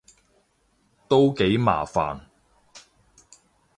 [1.07, 2.19] 都幾麻煩